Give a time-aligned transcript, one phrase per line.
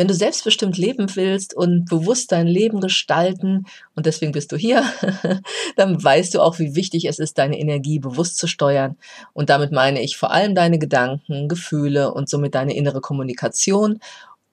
[0.00, 4.82] Wenn du selbstbestimmt leben willst und bewusst dein Leben gestalten, und deswegen bist du hier,
[5.76, 8.96] dann weißt du auch, wie wichtig es ist, deine Energie bewusst zu steuern.
[9.34, 14.00] Und damit meine ich vor allem deine Gedanken, Gefühle und somit deine innere Kommunikation,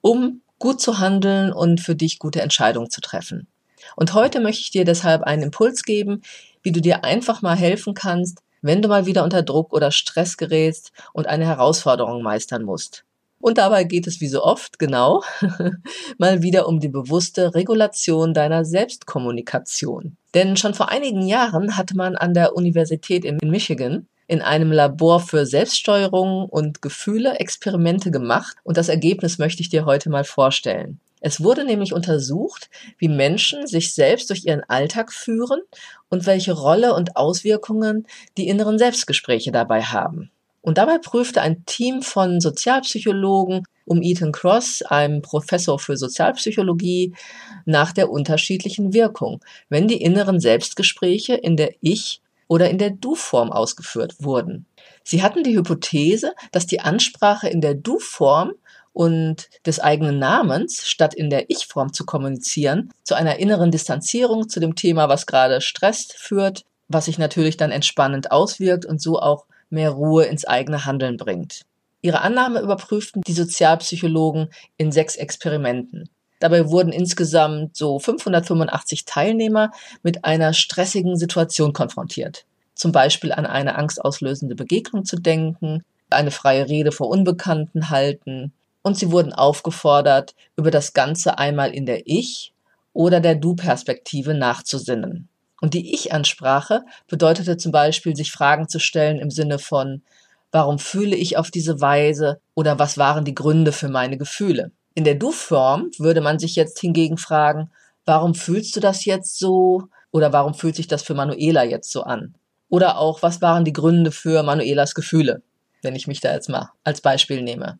[0.02, 3.48] um gut zu handeln und für dich gute Entscheidungen zu treffen.
[3.95, 6.23] Und heute möchte ich dir deshalb einen Impuls geben,
[6.61, 10.36] wie du dir einfach mal helfen kannst, wenn du mal wieder unter Druck oder Stress
[10.36, 13.06] gerätst und eine Herausforderung meistern musst.
[13.40, 15.23] Und dabei geht es wie so oft, genau,
[16.18, 20.18] mal wieder um die bewusste Regulation deiner Selbstkommunikation.
[20.34, 25.22] Denn schon vor einigen Jahren hatte man an der Universität in Michigan in einem Labor
[25.22, 31.00] für Selbststeuerung und Gefühle Experimente gemacht und das Ergebnis möchte ich dir heute mal vorstellen.
[31.20, 35.61] Es wurde nämlich untersucht, wie Menschen sich selbst durch ihren Alltag führen
[36.09, 38.06] und welche Rolle und Auswirkungen
[38.38, 40.30] die inneren Selbstgespräche dabei haben.
[40.68, 47.16] Und dabei prüfte ein Team von Sozialpsychologen um Ethan Cross, einem Professor für Sozialpsychologie,
[47.64, 53.50] nach der unterschiedlichen Wirkung, wenn die inneren Selbstgespräche in der Ich- oder in der Du-Form
[53.50, 54.66] ausgeführt wurden.
[55.06, 58.52] Sie hatten die Hypothese, dass die Ansprache in der Du-Form
[58.92, 64.60] und des eigenen Namens, statt in der Ich-Form zu kommunizieren, zu einer inneren Distanzierung zu
[64.60, 69.45] dem Thema, was gerade stresst, führt, was sich natürlich dann entspannend auswirkt und so auch
[69.70, 71.62] mehr Ruhe ins eigene Handeln bringt.
[72.02, 76.10] Ihre Annahme überprüften die Sozialpsychologen in sechs Experimenten.
[76.40, 79.72] Dabei wurden insgesamt so 585 Teilnehmer
[80.04, 82.45] mit einer stressigen Situation konfrontiert.
[82.76, 88.54] Zum Beispiel an eine angstauslösende Begegnung zu denken, eine freie Rede vor Unbekannten halten.
[88.84, 92.54] Und sie wurden aufgefordert, über das Ganze einmal in der Ich-
[92.94, 95.27] oder der Du-Perspektive nachzusinnen.
[95.62, 100.04] Und die Ich-Ansprache bedeutete zum Beispiel, sich Fragen zu stellen im Sinne von,
[100.52, 104.72] warum fühle ich auf diese Weise oder was waren die Gründe für meine Gefühle?
[104.94, 107.72] In der Du-Form würde man sich jetzt hingegen fragen,
[108.06, 112.04] warum fühlst du das jetzt so oder warum fühlt sich das für Manuela jetzt so
[112.04, 112.36] an?
[112.70, 115.42] Oder auch, was waren die Gründe für Manuelas Gefühle,
[115.82, 117.80] wenn ich mich da jetzt mal als Beispiel nehme.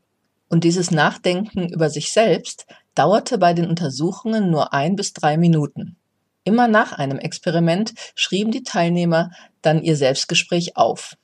[0.50, 2.66] Und dieses Nachdenken über sich selbst
[2.96, 5.98] dauerte bei den Untersuchungen nur ein bis drei Minuten.
[6.48, 9.32] Immer nach einem Experiment schrieben die Teilnehmer
[9.62, 11.18] dann ihr Selbstgespräch auf.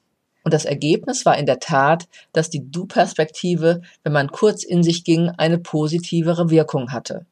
[0.44, 5.06] Und das Ergebnis war in der Tat, dass die Du-Perspektive, wenn man kurz in sich
[5.06, 7.25] ging, eine positivere Wirkung hatte.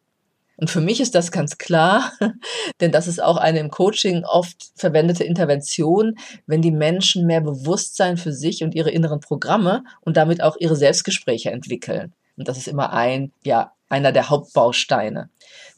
[0.56, 2.14] Und für mich ist das ganz klar,
[2.80, 6.16] denn das ist auch eine im Coaching oft verwendete Intervention,
[6.48, 10.78] wenn die Menschen mehr Bewusstsein für sich und ihre inneren Programme und damit auch ihre
[10.78, 12.14] Selbstgespräche entwickeln.
[12.42, 15.30] Und das ist immer ein, ja, einer der Hauptbausteine.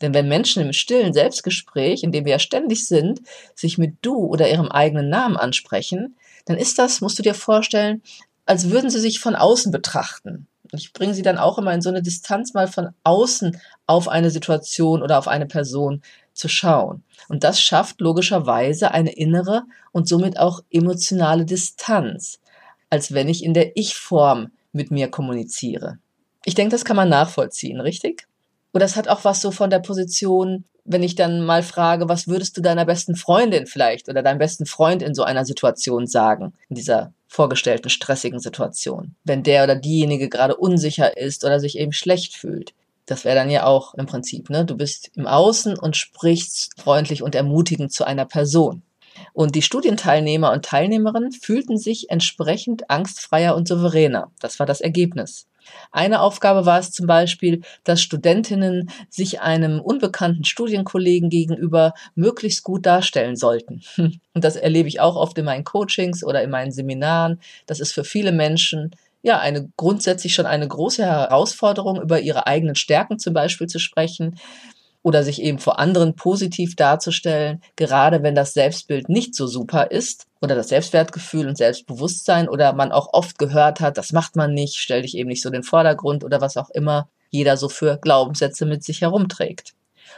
[0.02, 3.20] Denn wenn Menschen im stillen Selbstgespräch, in dem wir ja ständig sind,
[3.54, 6.16] sich mit du oder ihrem eigenen Namen ansprechen,
[6.46, 8.02] dann ist das, musst du dir vorstellen,
[8.46, 10.48] als würden sie sich von außen betrachten.
[10.72, 14.32] Ich bringe sie dann auch immer in so eine Distanz mal von außen auf eine
[14.32, 16.02] Situation oder auf eine Person
[16.34, 17.04] zu schauen.
[17.28, 22.40] Und das schafft logischerweise eine innere und somit auch emotionale Distanz,
[22.90, 26.00] als wenn ich in der Ich-Form mit mir kommuniziere.
[26.46, 28.28] Ich denke, das kann man nachvollziehen, richtig?
[28.74, 32.28] Oder es hat auch was so von der Position, wenn ich dann mal frage, was
[32.28, 36.54] würdest du deiner besten Freundin vielleicht oder deinem besten Freund in so einer Situation sagen,
[36.70, 41.94] in dieser vorgestellten stressigen Situation, wenn der oder diejenige gerade unsicher ist oder sich eben
[41.94, 42.74] schlecht fühlt.
[43.06, 44.66] Das wäre dann ja auch im Prinzip, ne?
[44.66, 48.82] Du bist im Außen und sprichst freundlich und ermutigend zu einer Person.
[49.34, 54.32] Und die Studienteilnehmer und Teilnehmerinnen fühlten sich entsprechend angstfreier und souveräner.
[54.40, 55.48] Das war das Ergebnis.
[55.92, 62.86] Eine Aufgabe war es zum Beispiel, dass Studentinnen sich einem unbekannten Studienkollegen gegenüber möglichst gut
[62.86, 63.82] darstellen sollten.
[63.98, 67.40] Und das erlebe ich auch oft in meinen Coachings oder in meinen Seminaren.
[67.66, 72.76] Das ist für viele Menschen ja eine grundsätzlich schon eine große Herausforderung, über ihre eigenen
[72.76, 74.38] Stärken zum Beispiel zu sprechen
[75.04, 80.26] oder sich eben vor anderen positiv darzustellen, gerade wenn das Selbstbild nicht so super ist
[80.42, 84.78] oder das Selbstwertgefühl und Selbstbewusstsein oder man auch oft gehört hat, das macht man nicht,
[84.78, 87.98] stell dich eben nicht so in den Vordergrund oder was auch immer jeder so für
[87.98, 89.74] Glaubenssätze mit sich herumträgt.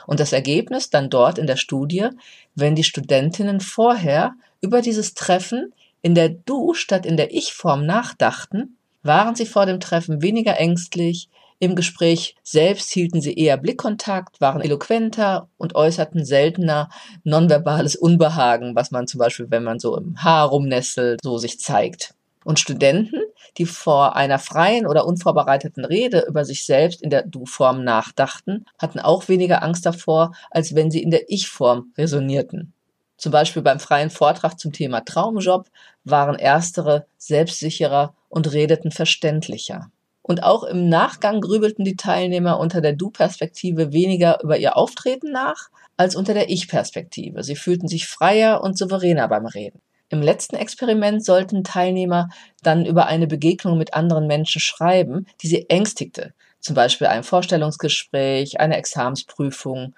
[0.06, 2.10] Und das Ergebnis dann dort in der Studie,
[2.54, 8.78] wenn die Studentinnen vorher über dieses Treffen in der Du statt in der Ich-Form nachdachten,
[9.02, 11.30] waren sie vor dem Treffen weniger ängstlich,
[11.60, 16.90] im Gespräch selbst hielten sie eher Blickkontakt, waren eloquenter und äußerten seltener
[17.24, 22.14] nonverbales Unbehagen, was man zum Beispiel, wenn man so im Haar rumnestelt, so sich zeigt.
[22.44, 23.22] Und Studenten,
[23.58, 29.00] die vor einer freien oder unvorbereiteten Rede über sich selbst in der Du-Form nachdachten, hatten
[29.00, 32.74] auch weniger Angst davor, als wenn sie in der Ich-Form resonierten.
[33.18, 35.70] Zum Beispiel beim freien Vortrag zum Thema Traumjob
[36.04, 39.90] waren erstere selbstsicherer und redeten verständlicher.
[40.28, 45.70] Und auch im Nachgang grübelten die Teilnehmer unter der Du-Perspektive weniger über ihr Auftreten nach
[45.98, 47.44] als unter der Ich-Perspektive.
[47.44, 49.84] Sie fühlten sich freier und souveräner beim Reden.
[50.10, 52.30] Im letzten Experiment sollten Teilnehmer
[52.64, 58.60] dann über eine Begegnung mit anderen Menschen schreiben, die sie ängstigte, zum Beispiel ein Vorstellungsgespräch,
[58.60, 59.94] eine Examensprüfung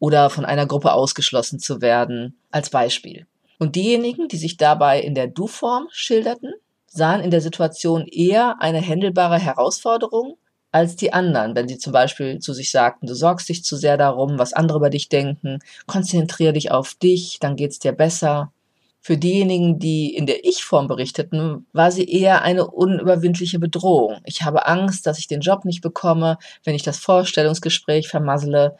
[0.00, 3.28] oder von einer Gruppe ausgeschlossen zu werden, als Beispiel.
[3.60, 6.52] Und diejenigen, die sich dabei in der Du-Form schilderten,
[6.88, 10.36] sahen in der Situation eher eine händelbare Herausforderung
[10.70, 13.96] als die anderen, wenn sie zum Beispiel zu sich sagten, du sorgst dich zu sehr
[13.96, 18.52] darum, was andere über dich denken, konzentriere dich auf dich, dann geht's dir besser.
[19.00, 24.18] Für diejenigen, die in der Ich-Form berichteten, war sie eher eine unüberwindliche Bedrohung.
[24.24, 28.76] Ich habe Angst, dass ich den Job nicht bekomme, wenn ich das Vorstellungsgespräch vermassele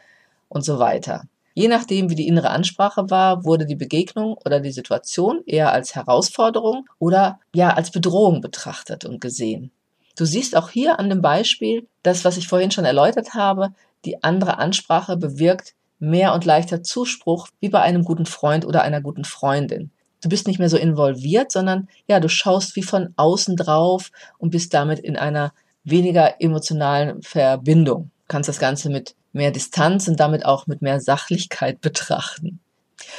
[0.49, 1.23] und so weiter.
[1.53, 5.95] Je nachdem, wie die innere Ansprache war, wurde die Begegnung oder die Situation eher als
[5.95, 9.71] Herausforderung oder ja als Bedrohung betrachtet und gesehen.
[10.15, 13.69] Du siehst auch hier an dem Beispiel, das, was ich vorhin schon erläutert habe,
[14.05, 19.01] die andere Ansprache bewirkt mehr und leichter Zuspruch wie bei einem guten Freund oder einer
[19.01, 19.91] guten Freundin.
[20.21, 24.51] Du bist nicht mehr so involviert, sondern ja, du schaust wie von außen drauf und
[24.51, 25.53] bist damit in einer
[25.83, 28.11] weniger emotionalen Verbindung.
[28.21, 32.59] Du kannst das Ganze mit mehr Distanz und damit auch mit mehr Sachlichkeit betrachten.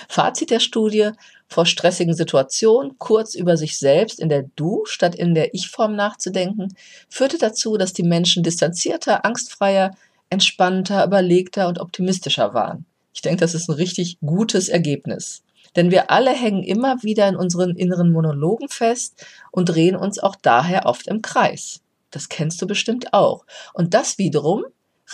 [0.09, 1.11] Fazit der Studie,
[1.49, 6.75] vor stressigen Situationen kurz über sich selbst in der Du statt in der Ich-Form nachzudenken,
[7.09, 9.97] führte dazu, dass die Menschen distanzierter, angstfreier,
[10.29, 12.87] entspannter, überlegter und optimistischer waren.
[13.13, 15.43] Ich denke, das ist ein richtig gutes Ergebnis.
[15.77, 20.37] Denn wir alle hängen immer wieder in unseren inneren Monologen fest und drehen uns auch
[20.37, 21.81] daher oft im Kreis.
[22.11, 23.45] Das kennst du bestimmt auch.
[23.73, 24.65] Und das wiederum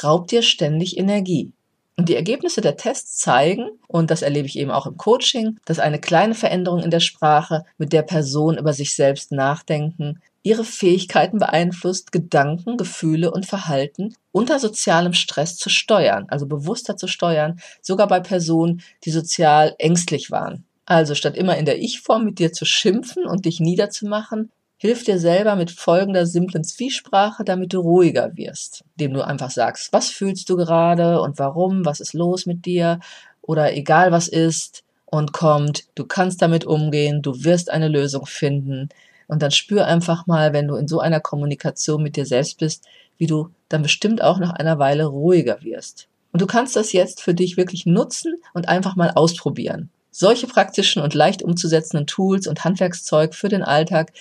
[0.03, 1.53] raubt dir ständig Energie.
[1.99, 5.79] Und die Ergebnisse der Tests zeigen, und das erlebe ich eben auch im Coaching, dass
[5.79, 11.39] eine kleine Veränderung in der Sprache, mit der Person über sich selbst nachdenken, ihre Fähigkeiten
[11.39, 18.07] beeinflusst, Gedanken, Gefühle und Verhalten unter sozialem Stress zu steuern, also bewusster zu steuern, sogar
[18.07, 20.65] bei Personen, die sozial ängstlich waren.
[20.85, 25.19] Also statt immer in der Ich-Form mit dir zu schimpfen und dich niederzumachen, Hilf dir
[25.19, 30.51] selber mit folgender simplen Zwiesprache, damit du ruhiger wirst, indem du einfach sagst, was fühlst
[30.51, 33.01] du gerade und warum, was ist los mit dir
[33.41, 38.91] oder egal was ist und kommt, du kannst damit umgehen, du wirst eine Lösung finden
[39.29, 42.85] und dann spür einfach mal, wenn du in so einer Kommunikation mit dir selbst bist,
[43.17, 46.09] wie du dann bestimmt auch nach einer Weile ruhiger wirst.
[46.33, 49.89] Und du kannst das jetzt für dich wirklich nutzen und einfach mal ausprobieren.
[50.11, 54.13] Solche praktischen und leicht umzusetzenden Tools und Handwerkszeug für den Alltag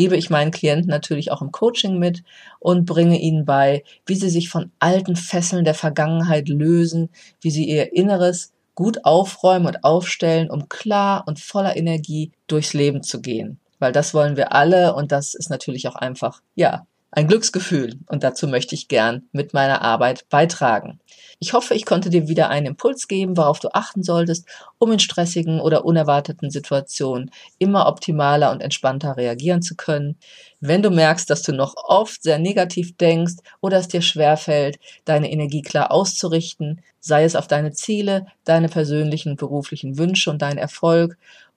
[0.00, 2.22] gebe ich meinen Klienten natürlich auch im Coaching mit
[2.58, 7.10] und bringe ihnen bei, wie sie sich von alten Fesseln der Vergangenheit lösen,
[7.42, 13.02] wie sie ihr Inneres gut aufräumen und aufstellen, um klar und voller Energie durchs Leben
[13.02, 13.60] zu gehen.
[13.78, 18.22] Weil das wollen wir alle und das ist natürlich auch einfach, ja, ein Glücksgefühl und
[18.22, 21.00] dazu möchte ich gern mit meiner Arbeit beitragen.
[21.40, 24.46] Ich hoffe, ich konnte dir wieder einen Impuls geben, worauf du achten solltest,
[24.78, 30.18] um in stressigen oder unerwarteten Situationen immer optimaler und entspannter reagieren zu können.
[30.60, 35.32] Wenn du merkst, dass du noch oft sehr negativ denkst oder es dir schwerfällt, deine
[35.32, 41.16] Energie klar auszurichten, sei es auf deine Ziele, deine persönlichen beruflichen Wünsche und deinen Erfolg,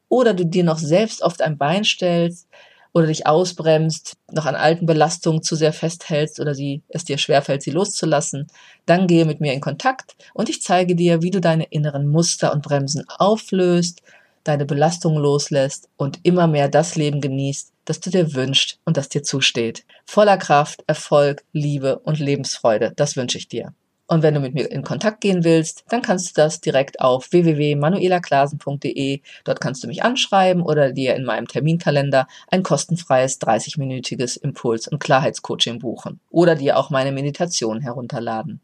[0.09, 2.47] oder du dir noch selbst oft ein Bein stellst,
[2.93, 7.63] oder dich ausbremst, noch an alten Belastungen zu sehr festhältst oder sie, es dir schwerfällt,
[7.63, 8.47] sie loszulassen,
[8.85, 12.53] dann gehe mit mir in Kontakt und ich zeige dir, wie du deine inneren Muster
[12.53, 14.01] und Bremsen auflöst,
[14.43, 19.09] deine Belastungen loslässt und immer mehr das Leben genießt, das du dir wünschst und das
[19.09, 19.85] dir zusteht.
[20.05, 23.73] Voller Kraft, Erfolg, Liebe und Lebensfreude, das wünsche ich dir.
[24.07, 27.31] Und wenn du mit mir in Kontakt gehen willst, dann kannst du das direkt auf
[27.31, 29.21] www.manuelaklasen.de.
[29.43, 34.99] Dort kannst du mich anschreiben oder dir in meinem Terminkalender ein kostenfreies 30-minütiges Impuls- und
[34.99, 38.61] Klarheitscoaching buchen oder dir auch meine Meditation herunterladen.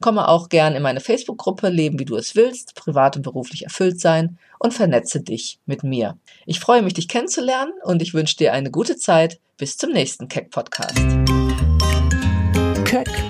[0.00, 4.00] Komme auch gern in meine Facebook-Gruppe Leben wie du es willst, privat und beruflich erfüllt
[4.00, 6.16] sein und vernetze dich mit mir.
[6.46, 9.38] Ich freue mich, dich kennenzulernen und ich wünsche dir eine gute Zeit.
[9.58, 10.96] Bis zum nächsten Keck-Podcast.
[12.86, 13.29] Keck,